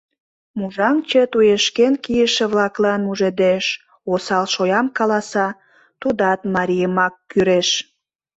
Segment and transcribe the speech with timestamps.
[0.57, 3.65] Мужаҥче туешкен кийыше-влаклан мужедеш,
[4.11, 5.47] осал шоям каласа,
[6.01, 7.69] тудат марийымак кӱреш.